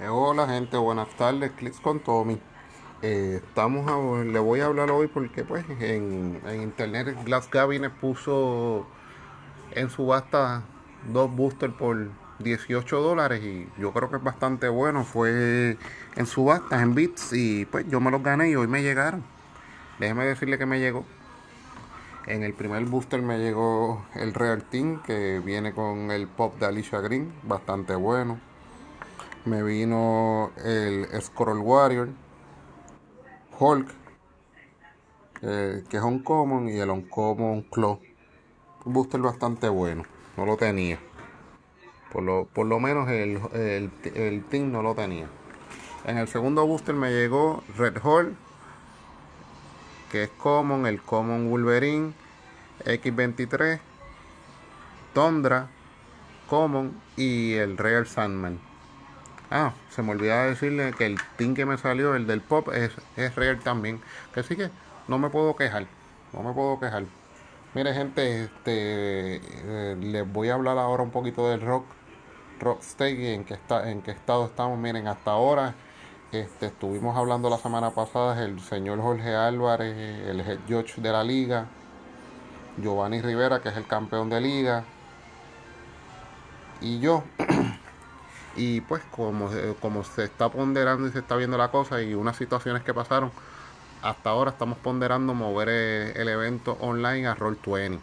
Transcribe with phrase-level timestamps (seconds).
[0.00, 2.40] Eh, hola gente, buenas tardes, Clips con Tommy.
[3.02, 7.92] Eh, estamos a- le voy a hablar hoy porque pues en, en internet Glass Cabinet
[7.92, 8.86] puso
[9.72, 10.62] en subasta
[11.12, 12.08] dos boosters por
[12.40, 15.04] 18 dólares y yo creo que es bastante bueno.
[15.04, 15.78] Fue
[16.16, 19.22] en subasta, en bits y pues yo me los gané y hoy me llegaron.
[20.00, 21.04] Déjeme decirle que me llegó.
[22.26, 26.66] En el primer booster me llegó el Real Team que viene con el pop de
[26.66, 28.40] Alicia Green, bastante bueno.
[29.44, 32.08] Me vino el Scroll Warrior,
[33.58, 33.90] Hulk,
[35.42, 38.00] eh, que es Uncommon, y el Uncommon Claw.
[38.86, 40.04] Un booster bastante bueno,
[40.38, 40.98] no lo tenía.
[42.10, 45.28] Por lo, por lo menos el, el, el Team no lo tenía.
[46.06, 48.34] En el segundo booster me llegó Red Hall,
[50.10, 52.14] que es Common, el Common Wolverine,
[52.86, 53.78] X23,
[55.12, 55.68] Tundra,
[56.48, 58.58] Common y el Real Sandman.
[59.56, 62.90] Ah, se me olvidaba decirle que el team que me salió, el del pop, es,
[63.16, 64.00] es real también.
[64.34, 64.68] Que sí que
[65.06, 65.86] no me puedo quejar.
[66.32, 67.04] No me puedo quejar.
[67.72, 71.84] Mire, gente, este, eh, les voy a hablar ahora un poquito del rock.
[72.58, 74.76] Rock en qué, está, en qué estado estamos.
[74.76, 75.76] Miren, hasta ahora
[76.32, 79.96] este, estuvimos hablando la semana pasada el señor Jorge Álvarez,
[80.28, 81.66] el head judge de la liga.
[82.78, 84.82] Giovanni Rivera, que es el campeón de liga.
[86.80, 87.22] Y yo.
[88.56, 92.36] Y pues como, como se está ponderando y se está viendo la cosa y unas
[92.36, 93.32] situaciones que pasaron,
[94.02, 97.98] hasta ahora estamos ponderando mover el, el evento online a Roll20.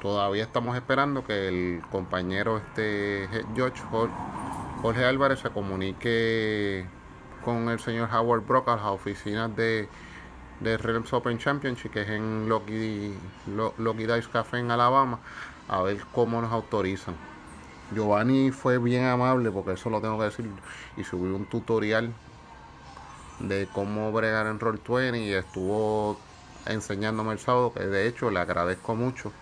[0.00, 3.82] Todavía estamos esperando que el compañero este George
[4.82, 6.86] Jorge Álvarez se comunique
[7.44, 9.88] con el señor Howard Brock a las oficinas de,
[10.60, 13.12] de Realms Open Championship, que es en Lockheed,
[13.78, 15.20] Lockheed Dice Café en Alabama,
[15.68, 17.14] a ver cómo nos autorizan.
[17.92, 20.50] Giovanni fue bien amable, porque eso lo tengo que decir,
[20.96, 22.12] y subió un tutorial
[23.40, 26.18] de cómo bregar en Roll20 y estuvo
[26.66, 29.32] enseñándome el sábado, que de hecho le agradezco mucho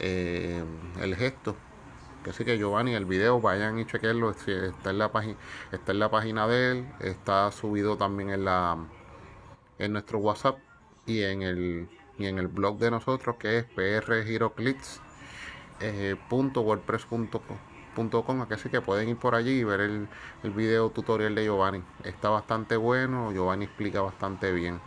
[0.00, 0.62] eh,
[1.00, 1.56] el gesto.
[2.24, 5.36] Que sí que Giovanni, el video, vayan y chequenlo, está en la página,
[5.72, 8.78] está en la página de él, está subido también en la
[9.78, 10.58] en nuestro WhatsApp
[11.06, 15.00] y en el y en el blog de nosotros que es PR Giroclips
[15.82, 17.56] eh, .wordpress.com
[18.50, 20.08] así que pueden ir por allí y ver el,
[20.42, 21.82] el, video tutorial de Giovanni.
[22.04, 24.80] Está bastante bueno Giovanni explica bastante bien.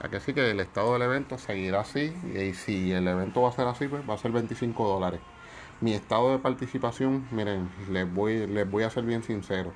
[0.00, 3.66] Así que el estado del evento seguirá así y si el evento va a ser
[3.66, 5.20] así pues va a ser 25 dólares.
[5.80, 9.72] Mi estado de participación miren les voy les voy a ser bien sincero.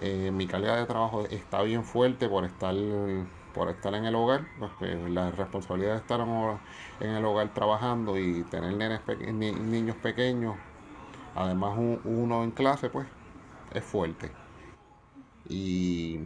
[0.00, 2.74] Eh, mi calidad de trabajo está bien fuerte por estar
[3.54, 6.20] por estar en el hogar, porque la responsabilidad de estar
[7.00, 9.00] en el hogar trabajando y tener nenes
[9.32, 10.56] ni, niños pequeños,
[11.34, 13.06] además un, uno en clase, pues
[13.72, 14.30] es fuerte.
[15.48, 16.20] Y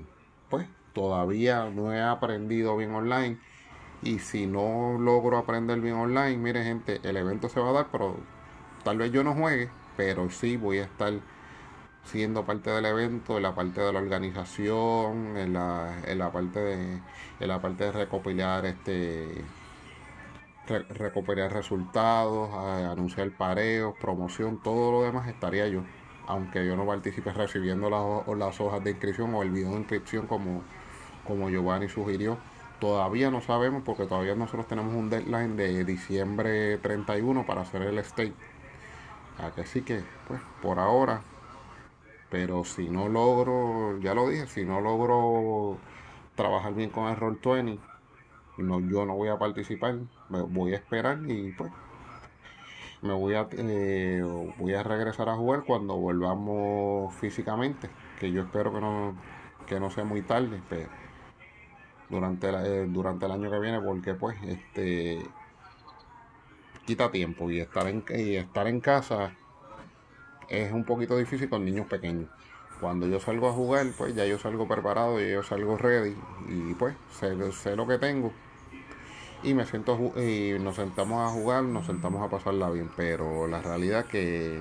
[0.48, 3.38] pues todavía no he aprendido bien online.
[4.02, 7.88] Y si no logro aprender bien online, mire gente, el evento se va a dar,
[7.90, 8.16] pero
[8.84, 11.12] tal vez yo no juegue, pero sí voy a estar
[12.04, 16.60] siendo parte del evento, en la parte de la organización, en la, en la parte
[16.60, 17.00] de
[17.40, 19.44] en la parte de recopilar este
[20.66, 25.82] re, recopilar resultados, anunciar pareos, promoción, todo lo demás estaría yo,
[26.26, 30.26] aunque yo no participe recibiendo las, las hojas de inscripción o el video de inscripción
[30.26, 30.62] como,
[31.26, 32.38] como Giovanni sugirió.
[32.80, 37.98] Todavía no sabemos porque todavía nosotros tenemos un deadline de diciembre 31 para hacer el
[37.98, 38.34] state.
[39.56, 41.22] Así que, pues, por ahora
[42.30, 45.78] pero si no logro, ya lo dije, si no logro
[46.34, 47.78] trabajar bien con el Roll 20,
[48.58, 51.72] no, yo no voy a participar, me voy a esperar y pues
[53.02, 54.22] me voy a eh,
[54.58, 57.88] voy a regresar a jugar cuando volvamos físicamente,
[58.18, 59.14] que yo espero que no,
[59.66, 60.88] que no sea muy tarde, pero
[62.08, 65.22] durante, la, eh, durante el año que viene, porque pues este
[66.86, 69.32] quita tiempo y estar en, y estar en casa
[70.48, 72.28] es un poquito difícil con niños pequeños.
[72.80, 76.16] Cuando yo salgo a jugar, pues ya yo salgo preparado, yo salgo ready
[76.48, 78.32] y pues sé, sé lo que tengo.
[79.42, 83.62] Y me siento y nos sentamos a jugar, nos sentamos a pasarla bien, pero la
[83.62, 84.60] realidad que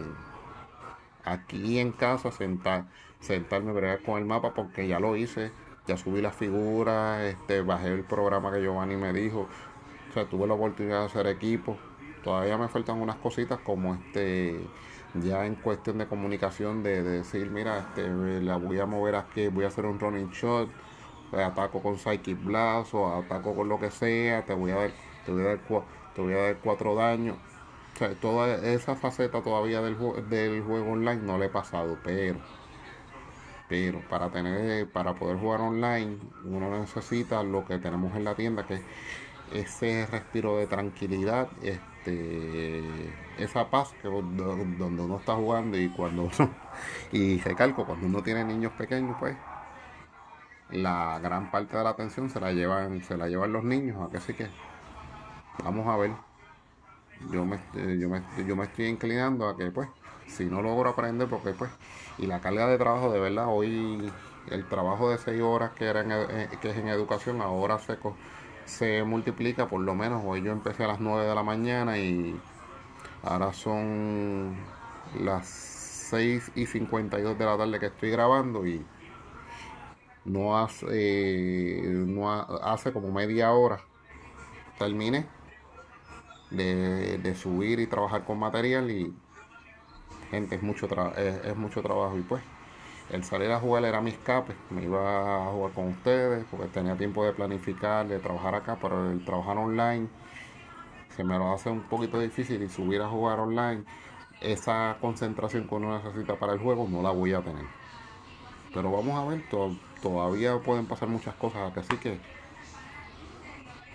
[1.24, 2.86] aquí en casa sentar,
[3.20, 5.52] sentarme bregar con el mapa porque ya lo hice,
[5.88, 9.48] ya subí las figuras, este, bajé el programa que Giovanni me dijo,
[10.10, 11.78] o sea, tuve la oportunidad de hacer equipo.
[12.24, 14.60] Todavía me faltan unas cositas como este
[15.22, 18.10] ya en cuestión de comunicación de, de, decir mira este
[18.42, 20.70] la voy a mover aquí voy a hacer un running shot
[21.34, 24.92] ataco con psychic blast o ataco con lo que sea te voy a dar
[25.26, 25.60] te voy a dar
[26.16, 27.38] te voy a dar cuatro daños
[28.22, 29.98] toda esa faceta todavía del,
[30.30, 32.40] del juego online no le he pasado, pero
[33.70, 38.66] pero para tener para poder jugar online uno necesita lo que tenemos en la tienda
[38.66, 38.84] que es
[39.52, 42.84] ese respiro de tranquilidad este
[43.38, 46.50] esa paz que donde uno está jugando y cuando uno
[47.12, 49.36] y recalco cuando uno tiene niños pequeños pues
[50.72, 54.10] la gran parte de la atención se la llevan se la llevan los niños a
[54.12, 54.48] que sí que
[55.64, 56.12] vamos a ver.
[57.32, 59.90] Yo me, yo me, yo me estoy inclinando a que pues
[60.28, 61.72] si no logro aprender porque pues
[62.18, 64.12] y la carga de trabajo de verdad hoy
[64.52, 67.98] el trabajo de 6 horas que era eh, que es en educación ahora se
[68.66, 72.40] se multiplica por lo menos hoy yo empecé a las 9 de la mañana y
[73.24, 74.56] ahora son
[75.20, 78.86] las 6 y 52 de la tarde que estoy grabando y
[80.26, 81.84] no hace
[82.94, 83.80] como media hora
[84.78, 85.26] terminé
[86.52, 89.14] de, subir y trabajar con material y
[90.32, 90.88] gente, es mucho,
[91.18, 92.18] es, mucho trabajo.
[92.18, 92.44] Y pues
[93.10, 96.96] el salir a jugar era mi escape, me iba a jugar con ustedes porque tenía
[96.96, 100.08] tiempo de planificar, de trabajar acá, pero el trabajar online
[101.18, 103.84] se me lo hace un poquito difícil y subir a jugar online,
[104.40, 107.66] esa concentración que uno necesita para el juego no la voy a tener.
[108.74, 109.44] Pero vamos a ver,
[110.02, 112.20] todavía pueden pasar muchas cosas, así que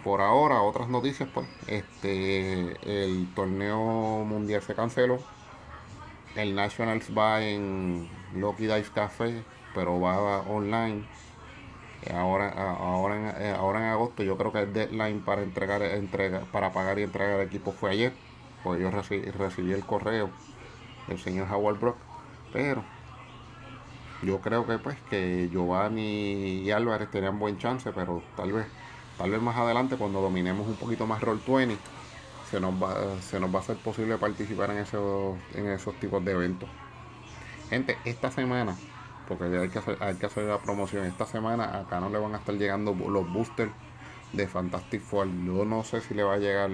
[0.04, 5.20] por ahora otras noticias pues este el torneo mundial se canceló
[6.36, 9.42] el Nationals va en Lucky Dice Café,
[9.74, 11.04] pero va online.
[12.10, 16.40] Ahora, ahora, en, eh, ahora en agosto yo creo que el deadline para entregar entrega,
[16.50, 18.12] para pagar y entregar el equipo fue ayer.
[18.64, 20.30] Pues yo recibí, el correo
[21.08, 21.96] del señor Howard Brock.
[22.52, 22.84] Pero
[24.22, 28.66] yo creo que pues que Giovanni y Álvarez tenían buen chance, pero tal vez,
[29.18, 31.76] tal vez más adelante cuando dominemos un poquito más Roll 20
[32.52, 36.22] se nos va, se nos va a hacer posible participar en esos, en esos tipos
[36.22, 36.68] de eventos.
[37.70, 38.76] Gente, esta semana,
[39.36, 42.34] porque hay que, hacer, hay que hacer la promoción, esta semana acá no le van
[42.34, 43.72] a estar llegando los boosters
[44.32, 45.28] de Fantastic Four.
[45.44, 46.70] Yo no sé si le va a llegar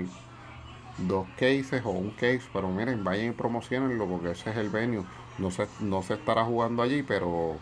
[0.99, 5.05] dos cases o un case, pero miren, vayan y promocionenlo porque ese es el venue.
[5.38, 7.56] No se, no se estará jugando allí, pero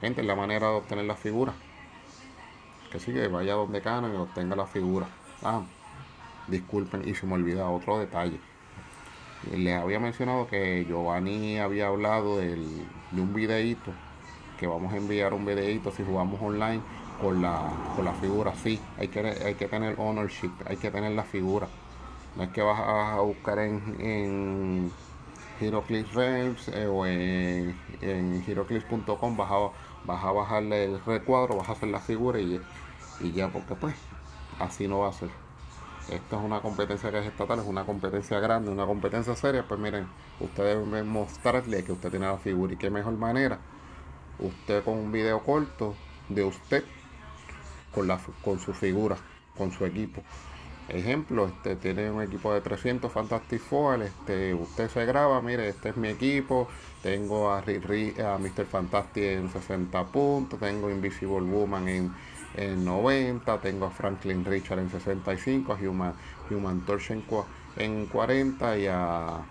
[0.00, 1.52] gente, es la manera de obtener la figura.
[2.90, 5.06] Que sigue, vaya donde canan y obtenga la figura.
[5.42, 5.62] Ah,
[6.48, 8.40] disculpen y se me olvida otro detalle.
[9.54, 12.56] Les había mencionado que Giovanni había hablado de
[13.12, 13.92] un videíto,
[14.60, 16.82] que vamos a enviar un videíto si jugamos online
[17.18, 17.62] con la,
[17.96, 18.54] con la figura.
[18.54, 21.66] Sí, hay que, hay que tener ownership, hay que tener la figura.
[22.36, 24.92] No es que vas a buscar en, en
[25.58, 29.70] HeroClix Realms eh, o en, en HeroClix.com, vas a,
[30.04, 32.60] vas a bajarle el recuadro, vas a hacer la figura y,
[33.34, 33.94] ya, porque pues
[34.58, 35.30] así no va a ser.
[36.10, 39.66] Esto es una competencia que es estatal, es una competencia grande, una competencia seria.
[39.66, 40.06] Pues miren,
[40.38, 43.58] ustedes deben mostrarle que usted tiene la figura y qué mejor manera.
[44.40, 45.94] Usted con un video corto
[46.28, 46.84] de usted
[47.92, 49.16] con, la, con su figura,
[49.56, 50.22] con su equipo.
[50.88, 55.90] Ejemplo, este tiene un equipo de 300 Fantastic Four, este, usted se graba, mire, este
[55.90, 56.66] es mi equipo,
[57.00, 58.66] tengo a, a Mr.
[58.66, 62.12] Fantastic en 60 puntos, tengo Invisible Woman en
[62.54, 66.14] en 90, tengo a Franklin Richard en 65, a Human,
[66.50, 69.42] Human Torch en, 40 y a,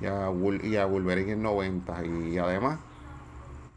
[0.00, 0.30] y a,
[0.62, 2.04] y a Wolverine en 90.
[2.06, 2.78] Y además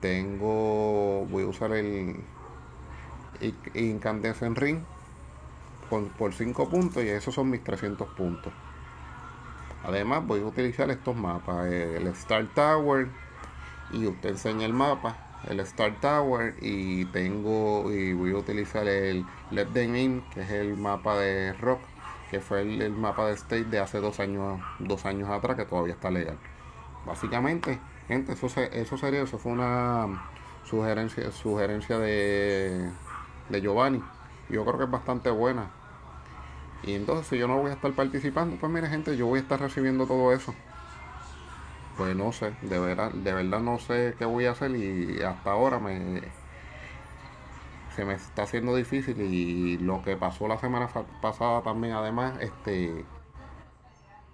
[0.02, 2.18] tengo, voy a usar el
[3.74, 4.80] Incandescent Ring
[5.90, 8.52] por, por 5 puntos y esos son mis 300 puntos.
[9.84, 13.08] Además voy a utilizar estos mapas, el Star Tower
[13.94, 19.26] y usted enseña el mapa el Star Tower y tengo y voy a utilizar el
[19.50, 21.82] Let Them In que es el mapa de Rock
[22.30, 25.94] que fue el, mapa de State de hace dos años dos años atrás que todavía
[25.94, 26.38] está legal
[27.06, 27.80] básicamente
[28.12, 30.24] gente eso eso sería eso fue una
[30.66, 32.90] sugerencia sugerencia de
[33.50, 34.02] de Giovanni.
[34.50, 35.70] Yo creo que es bastante buena.
[36.84, 39.42] Y entonces si yo no voy a estar participando pues mire gente yo voy a
[39.44, 40.54] estar recibiendo todo eso.
[41.98, 45.52] Pues no sé, de verdad, de verdad no sé qué voy a hacer y hasta
[45.52, 46.22] ahora me
[47.96, 50.88] se me está haciendo difícil y lo que pasó la semana
[51.22, 53.06] pasada también además este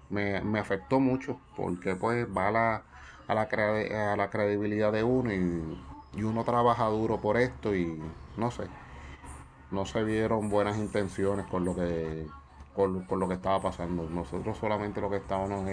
[0.10, 2.84] me, afectó mucho porque pues va la,
[3.27, 8.01] a la, a la credibilidad de uno y, uno trabaja duro por esto y
[8.38, 8.63] no sé
[9.69, 12.25] no se vieron buenas intenciones con lo que
[12.75, 15.63] con, con lo que estaba pasando nosotros solamente lo que estábamos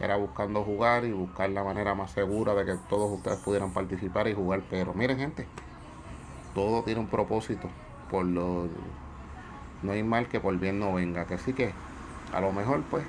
[0.00, 4.28] era buscando jugar y buscar la manera más segura de que todos ustedes pudieran participar
[4.28, 4.62] y jugar.
[4.68, 5.46] Pero miren gente,
[6.54, 7.68] todo tiene un propósito.
[8.10, 8.68] Por lo
[9.82, 11.26] no hay mal que por bien no venga.
[11.26, 11.72] Que sí que
[12.32, 13.04] a lo mejor pues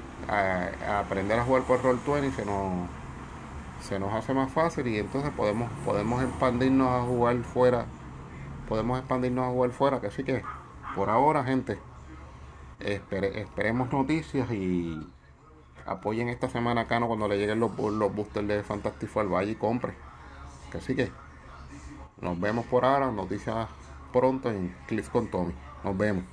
[0.88, 2.88] aprender a jugar por Roll20 se nos
[3.82, 7.86] se nos hace más fácil y entonces podemos podemos expandirnos a jugar fuera
[8.68, 10.02] podemos expandirnos a jugar fuera.
[10.02, 10.44] Que sí que
[10.96, 11.80] por ahora gente
[12.80, 15.08] esperemos noticias y
[15.86, 19.52] apoyen esta semana acá no cuando le lleguen los, los boosters de Fantastic Four vaya
[19.52, 19.94] y compre.
[20.72, 21.12] Que sí que
[22.22, 23.12] nos vemos por ahora.
[23.12, 23.68] Noticias
[24.12, 25.54] pronto en Cliff con Tommy.
[25.84, 26.24] Nos vemos